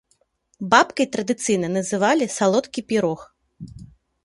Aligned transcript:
Бабкай 0.71 1.07
традыцыйна 1.17 1.69
называлі 1.77 2.29
салодкі 2.39 2.87
пірог. 2.91 3.19